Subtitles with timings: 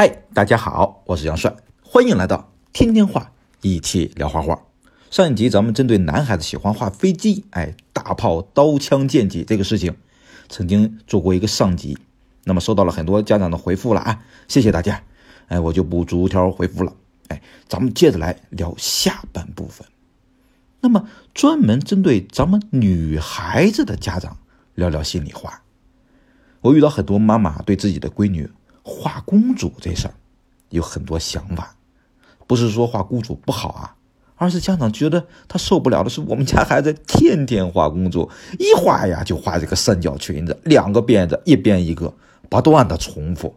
[0.00, 4.62] 嗨，大家好，我是杨帅，欢迎来到天天画，一起聊画画。
[5.10, 9.96] 上一集咱们针对男孩子喜欢画飞机，哎，大炮、刀枪剑戟这个事情，
[10.48, 11.98] 曾经做过一个上集，
[12.44, 15.02] 那么收到了很多家长的回复了啊，谢谢大家，
[15.48, 16.94] 哎，我就不逐条回复了，
[17.26, 19.84] 哎，咱们接着来聊下半部分。
[20.80, 24.36] 那么专门针对咱们女孩子的家长
[24.76, 25.64] 聊聊心里话，
[26.60, 28.48] 我遇到很多妈妈对自己的闺女。
[28.88, 30.14] 画公主这事儿
[30.70, 31.76] 有很多想法，
[32.46, 33.94] 不是说画公主不好啊，
[34.36, 42.14] 而是家长觉得他受不了的是我们家孩子天天画公主，一画呀就画这个三角裙子，两个辫子，一边一个，
[42.48, 43.54] 不断的重复，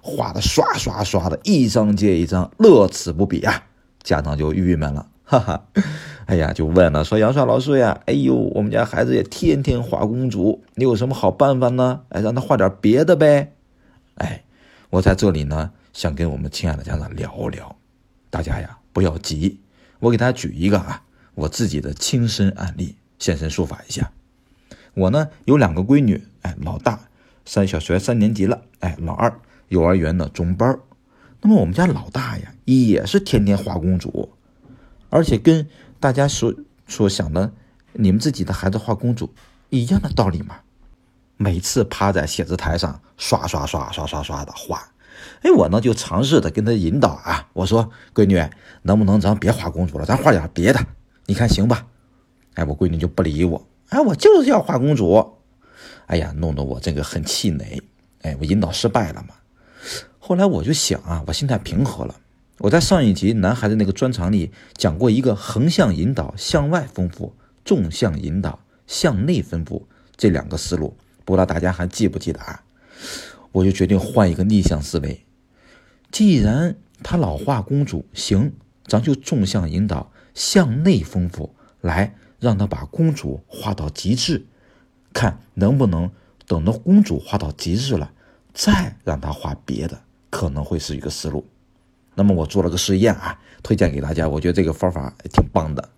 [0.00, 3.62] 画的刷刷刷的，一张接一张，乐此不疲啊，
[4.02, 5.64] 家长就郁闷了，哈哈，
[6.26, 12.00] 哎呀，就问了，说杨帅老师呀，哎呦，我们家孩子也天天画公主，你有什么好办法呢？
[12.08, 13.52] 哎，让他画点别的呗，
[14.16, 14.42] 哎。
[14.96, 17.76] 我在这里呢，想跟我们亲爱的家长聊聊，
[18.30, 19.60] 大家呀不要急，
[19.98, 21.02] 我给大家举一个啊
[21.34, 24.10] 我自己的亲身案例，现身说法一下。
[24.94, 27.08] 我呢有两个闺女，哎，老大
[27.44, 30.78] 上小学三年级了，哎，老二幼儿园的中班
[31.42, 34.30] 那么我们家老大呀，也是天天画公主，
[35.10, 35.68] 而且跟
[36.00, 36.54] 大家所
[36.88, 37.52] 所想的
[37.92, 39.34] 你们自己的孩子画公主
[39.68, 40.60] 一样的道理嘛。
[41.36, 44.92] 每次趴在写字台上刷刷刷刷刷刷的画，
[45.42, 48.42] 哎，我呢就尝试的跟他引导啊，我说闺女，
[48.82, 50.80] 能不能咱别画公主了，咱画点别的，
[51.26, 51.86] 你看行吧？
[52.54, 55.36] 哎，我闺女就不理我，哎，我就是要画公主，
[56.06, 57.82] 哎呀，弄得我这个很气馁，
[58.22, 59.34] 哎，我引导失败了嘛。
[60.18, 62.14] 后来我就想啊，我心态平和了。
[62.58, 70.96] 我在上一集男孩子那个专场里讲过一个横向引导向外丰富，纵向引导向内丰富这两个思路。
[71.26, 72.62] 不知道大家还记不记得啊？
[73.52, 75.24] 我就决定换一个逆向思维。
[76.10, 78.52] 既然他老画公主，行，
[78.86, 84.46] 咱就纵向引导，向内丰富，来让他把公主画到极致，
[85.12, 86.10] 看能不能
[86.46, 88.12] 等到公主画到极致了，
[88.54, 91.46] 再让他画别的，可能会是一个思路。
[92.14, 95.88] 那么我做了个试验啊，推荐给大家，我觉得这个方法挺棒的，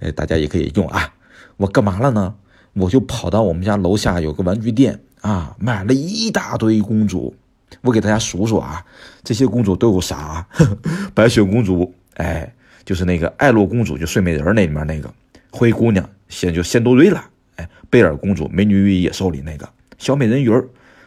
[0.00, 1.14] 哎，大家也可以用啊。
[1.56, 2.36] 我干嘛了呢？
[2.78, 7.34] 我就跑到我们家楼下有个玩具店啊，买了一大堆公主。
[7.82, 8.82] 我给大家数数啊，
[9.22, 10.46] 这些公主都有啥？
[11.14, 12.50] 白雪公主，哎，
[12.84, 15.12] 就是那个爱洛公主，就睡美人那里面那个
[15.50, 17.22] 灰姑娘，仙就仙多瑞拉，
[17.56, 19.68] 哎，贝尔公主，美女与野兽里那个
[19.98, 20.50] 小美人鱼，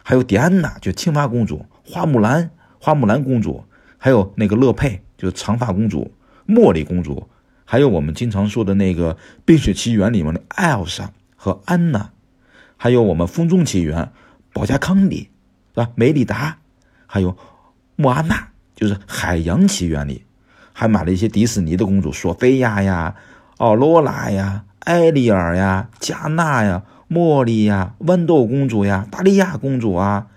[0.04, 3.64] 还有迪安娜，就青蛙公主，花木兰，花木兰公主，
[3.98, 6.12] 还有那个乐佩，就是长发公主，
[6.46, 7.28] 茉莉公主，
[7.64, 11.10] 还有我们经常说的那个《冰雪奇缘》里面的艾尔莎。
[11.44, 12.10] 和安娜，
[12.76, 13.98] 还有我们《风中奇缘》
[14.52, 15.28] 保加康里，
[15.74, 15.90] 是吧？
[15.96, 16.58] 梅里达，
[17.04, 17.36] 还有
[17.96, 20.24] 莫阿娜，就是《海洋奇缘》里，
[20.72, 23.16] 还买了一些迪士尼的公主，索菲亚呀、
[23.56, 30.28] 奥罗拉呀、艾丽尔呀、加纳呀、茉莉呀、豌豆公主呀、达利亚公主啊，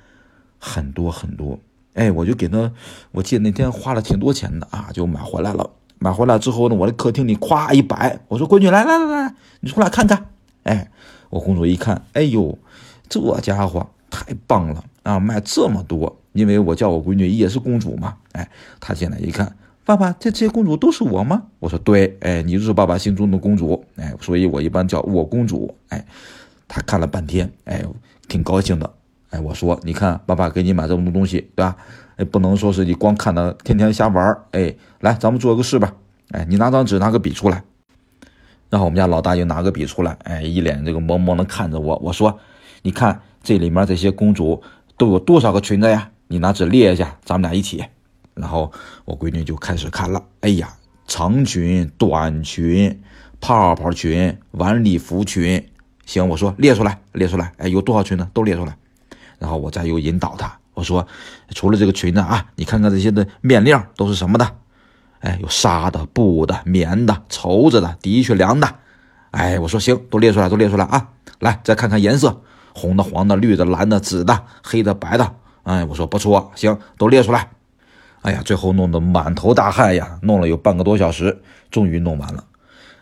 [0.58, 1.60] 很多很多。
[1.94, 2.72] 哎，我就给他，
[3.12, 5.70] 我记得那天花了挺多钱的啊，就买回来了。
[6.00, 10.30] 买回来之后呢，我的客厅里咵一摆，我说：“闺女，来来来来，你出来看看。”
[10.66, 10.88] 哎，
[11.30, 12.58] 我公主一看，哎呦，
[13.10, 15.20] 这家伙太棒了啊！
[15.20, 18.16] 卖这么多，因为我叫我闺女也是公主嘛。
[18.34, 18.50] 哎，
[18.80, 19.56] 她进来一看，
[19.86, 21.44] 爸爸，这这些公主都是我吗？
[21.60, 25.74] 我说对，哎，你就是爸爸心中的公主，哎，所以我一般叫我公主。
[25.90, 26.04] 哎，
[26.68, 27.84] 她看了半天，哎，
[28.28, 28.92] 挺高兴的。
[29.30, 31.76] 哎，我说，你看，爸爸给你买这么多东西，对吧？
[32.16, 35.94] 哎，不能说是你光看他天天瞎玩哎，来，咱们做个事吧。
[36.32, 37.64] 哎，你拿张纸，拿个笔出来。
[38.76, 41.96] 然后我们家老大就拿个笔出来，哎，一脸这个懵懵的看着我。
[42.04, 42.38] 我说
[42.84, 44.62] ：“你看这里面这些公主
[44.98, 46.12] 都有多少个裙子呀？
[46.28, 47.86] 你拿纸列一下，咱们俩一起。”
[48.36, 48.70] 然后
[49.06, 50.22] 我闺女就开始看了。
[50.42, 50.76] 哎呀，
[51.08, 53.02] 长裙、短裙、
[53.40, 55.66] 泡泡裙、晚礼服裙。
[56.06, 57.54] 行，我说列出来，列出来。
[57.56, 58.76] 哎，有多少裙子都列出来。
[59.40, 61.08] 然后我再又引导她，我说
[61.56, 64.46] ：“除了这个裙子啊，你看看这些的面料都是什么的。”
[65.26, 68.76] 哎，有纱的、布的、棉的、绸子的、的确凉的。
[69.32, 71.10] 哎，我说行，都列出来，都列出来啊！
[71.40, 72.44] 来，再看看颜色，
[72.76, 75.34] 红的、黄的、绿的、蓝的、紫的、黑的、白的。
[75.64, 77.50] 哎，我说不错，行，都列出来。
[78.22, 81.42] 哎呀，最后弄得满头大汗呀，弄了有半个多小时，
[81.72, 82.44] 终于弄完了。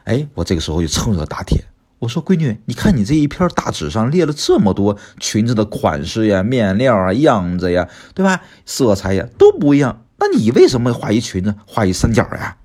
[0.06, 1.66] 哎，我这个时候就趁热打铁，
[2.00, 8.40] 我说闺女，你看你这一篇大纸上列了这么多裙子的款式呀、面料啊、样子呀，对吧？
[8.66, 10.02] 色彩呀都不一样。
[10.24, 12.56] 那你为什么画一裙子，画一三角呀？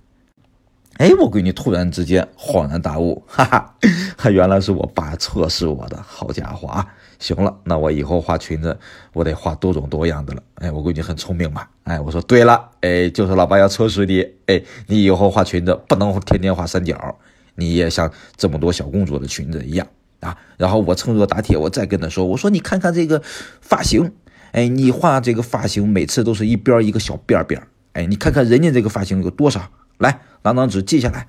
[0.99, 3.75] 哎，我闺女突然之间恍然大悟， 哈哈，
[4.17, 6.01] 还原来是我爸测试我的。
[6.07, 6.87] 好家伙啊！
[7.19, 8.79] 行了，那我以后画裙子，
[9.13, 10.43] 我得画多种多样的了。
[10.57, 11.67] 哎，我闺女很聪明嘛。
[11.83, 14.25] 哎，我说对了，哎，就是老爸要测试你。
[14.47, 17.17] 哎，你以后画裙子不能天天画三角，
[17.57, 19.85] 你也像这么多小公主的裙子一样
[20.21, 20.37] 啊。
[20.57, 23.21] 然后我趁热打铁，我再跟她说，我说你看看这个
[23.61, 24.13] 发型，
[24.53, 27.61] 哎，你画这个发型每次都是一边一个小辫辫，
[27.93, 29.61] 哎，你看看人家这个发型有多少，
[29.99, 31.29] 来拿张纸记下来。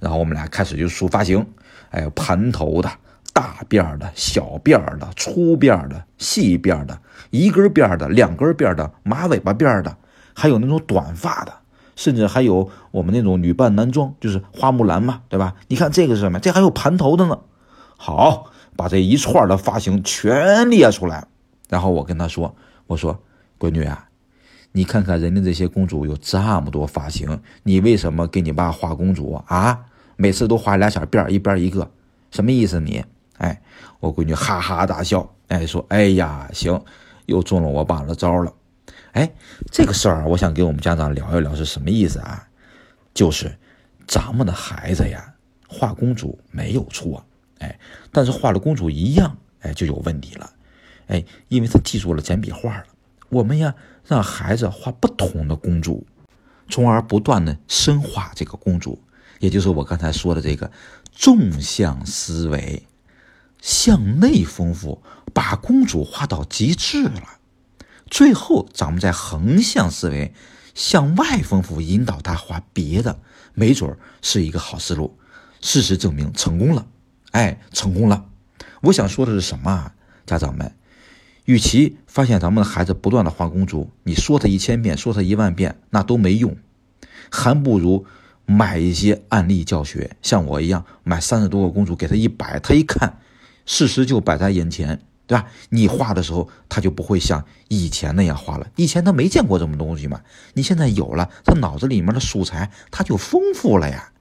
[0.00, 1.46] 然后我们俩开始就梳发型，
[1.90, 2.90] 哎，盘头的。
[3.32, 6.98] 大辫的、小辫的、粗辫的、细辫的、
[7.28, 9.94] 一根辫的、两根辫的、马尾巴辫的，
[10.34, 11.52] 还有那种短发的，
[11.96, 15.54] 甚至还有我们那种女扮男装，就是花木兰嘛，对吧？
[15.68, 16.40] 你看这个是什么？
[16.40, 17.40] 这还有盘头的呢。
[17.98, 21.26] 好，把这一串的发型全列出来，
[21.68, 22.54] 然后我跟他说
[22.86, 23.18] ：“我说，
[23.58, 24.08] 闺女啊，
[24.72, 29.84] 你看看人家这些公主有这么多发型，你为什么给你爸画公主啊？
[30.16, 31.90] 每次都画俩小辫一边一个，
[32.30, 33.04] 什么意思你？”
[33.38, 33.60] 哎，
[34.00, 36.82] 我闺女哈哈大笑，哎，说：“哎呀，行，
[37.26, 38.52] 又中了我爸的招了。”
[39.12, 39.30] 哎，
[39.70, 42.46] 这个事儿我想跟我们家长聊一聊是什么意思啊？
[43.12, 43.54] 就是
[44.06, 45.34] 咱们的孩子呀，
[45.66, 47.24] 画公主没有错，
[47.58, 47.78] 哎，
[48.12, 50.50] 但是画了公主一样，哎，就有问题了，
[51.06, 52.84] 哎，因为他记住了简笔画了。
[53.28, 53.74] 我们呀，
[54.06, 56.06] 让孩子画不同的公主，
[56.68, 59.02] 从而不断的深化这个公主，
[59.40, 60.70] 也就是我刚才说的这个
[61.12, 62.82] 纵向思维。
[63.60, 67.38] 向内丰富，把公主画到极致了。
[68.08, 70.32] 最后，咱们再横向思维，
[70.74, 73.18] 向外丰富，引导她画别的，
[73.54, 75.18] 没准是一个好思路。
[75.60, 76.86] 事实证明，成功了。
[77.32, 78.26] 哎，成功了。
[78.82, 79.92] 我想说的是什么？
[80.26, 80.72] 家长们，
[81.46, 86.56] 与其发现咱们的孩子不断的画公主，你说他一千遍，说他一万遍，那都没用，
[87.30, 88.04] 还不如
[88.44, 93.18] 买一些案例教学，像我一样买三十多个公主给他一摆，他一看。
[93.64, 95.46] 事实就摆在眼前，对吧？
[95.70, 98.68] 你画的时候，他就不会像以前那样画了。
[98.76, 100.20] 以前他没见过这么东西嘛，
[100.54, 104.12] 你现在有了，他脑子里面的素材他就丰富了呀。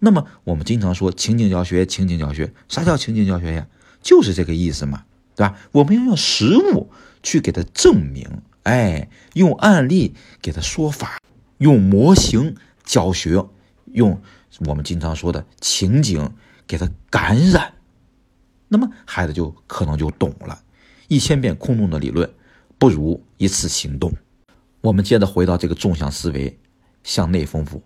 [0.00, 3.66] 那么我们经常说情景教学，情景教学，啥叫情景教学呀？
[4.02, 5.04] 就是这个意思嘛，
[5.36, 5.58] 对吧？
[5.72, 6.90] 我们要用实物
[7.22, 11.18] 去给他证明，哎，用案例给他说法，
[11.58, 13.44] 用模型教学，
[13.92, 14.20] 用
[14.66, 16.30] 我们经常说的情景
[16.66, 17.74] 给他感染。
[18.68, 20.62] 那么孩子就可能就懂了，
[21.08, 22.28] 一千遍空洞的理论
[22.78, 24.12] 不如一次行动。
[24.80, 26.58] 我们接着回到这个纵向思维，
[27.02, 27.82] 向内丰富。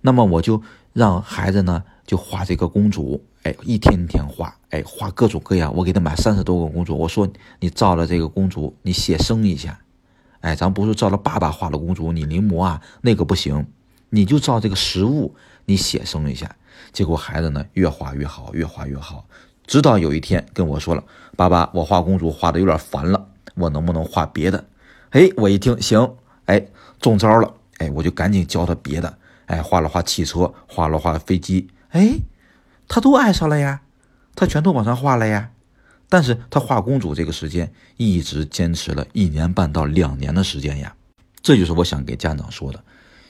[0.00, 0.62] 那么我就
[0.92, 5.70] 让孩子呢就画这个公主，哎，一天天画，哎，画各种各样。
[5.76, 7.28] 我给他买三十多个公主，我说
[7.60, 9.78] 你照了这个公主，你写生一下。
[10.40, 13.66] 哎，咱不是照了爸爸画的公主，你临摹啊，那个不行，
[14.08, 15.34] 你就照这个实物，
[15.66, 16.56] 你写生一下。
[16.94, 19.26] 结果孩子呢越画越好，越画越好。
[19.66, 21.04] 直到有一天跟我说了
[21.36, 24.64] ：“爸爸，我画公主画的有点烦了，我能不能画别的？”
[25.12, 26.10] 哎，我一听行，
[26.46, 26.66] 哎，
[27.00, 29.14] 中招了，哎，我就赶紧教他别的，
[29.44, 32.20] 哎，画了画汽车，画了画飞机，哎，
[32.86, 33.82] 他都爱上了呀，
[34.34, 35.50] 他全都往上画了呀。
[36.08, 40.94] 但是他画公主这个时间一直坚持了一年半到两年的时间呀。
[41.42, 42.82] 这就是我想给家长说的：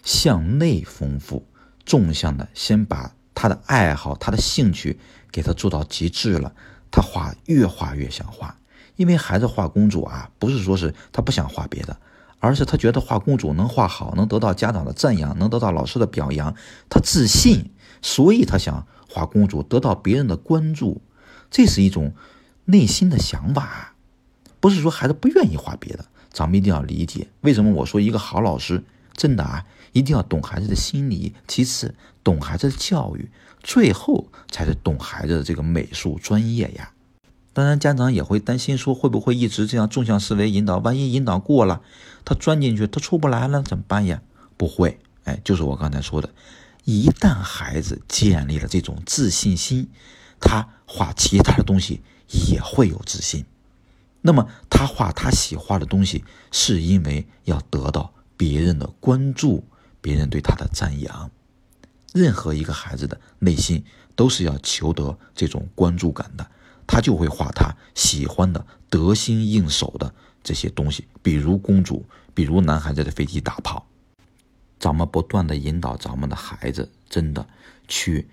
[0.02, 1.44] 向内丰富，
[1.84, 4.98] 纵向的先把他的爱好、他的兴趣。
[5.30, 6.50] 给他做到极致了，
[6.90, 8.56] 他画越画越想画，
[8.96, 11.94] 因为孩子画公主啊，不是说是他不想画别的，
[12.40, 16.56] 而是他觉得画公主能画好，能得到家长的赞扬，能得到老师的表扬，
[16.88, 17.70] 他自信，
[18.02, 21.00] 所以他想画公主，得到别人的关注，
[21.50, 22.12] 这是一种
[22.64, 23.94] 内心的想法，
[24.60, 33.28] 不是说孩子不愿意画别的，咱们一定要理解为什么我说一个好老师真的啊，一定要懂孩子的心理，其次懂孩子的教育。
[33.60, 36.92] 最后才是懂孩子的这个美术专业呀。
[37.52, 40.78] 当然，家长也会担心说，会不会一直这样纵向思维引导？
[40.78, 41.82] 万一引导过了，
[42.24, 44.22] 他钻进去，他出不来了怎么办呀？
[44.56, 46.30] 不会，哎，就是我刚才说的，
[46.90, 49.90] 一旦孩子建立了这种自信心，
[50.40, 52.00] 他画其他的东西
[52.48, 53.44] 也会有自信。
[54.22, 59.66] 那么，他画他喜欢的东西，是因为要得到别人的关注，
[60.00, 61.30] 别人对他的赞扬。
[62.14, 63.84] 任何一个孩子的内心
[64.16, 66.50] 都是要求得这种关注感的，
[66.86, 73.86] 他就会画他喜欢的、得心应手的这些东西，比如公主，比如男孩子的飞机、大炮。
[74.78, 77.46] 咱们不断的引导咱们的孩子，真的
[77.86, 78.28] 去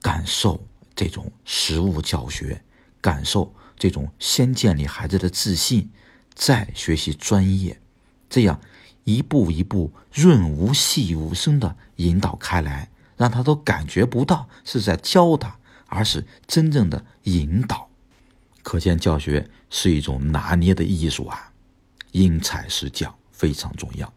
[0.00, 0.64] 感受
[0.94, 2.62] 这种实物教学，
[3.00, 5.90] 感受这种先建立孩子的自信，
[6.34, 7.80] 再学习专业，
[8.28, 8.60] 这样
[9.04, 12.90] 一步一步润物细无声的引导开来。
[13.16, 17.90] 让他都感觉不到是在教他，而是真正的引导。
[18.62, 21.52] 可见教学是一种拿捏的艺术啊，
[22.12, 24.10] 因材施教非常重要。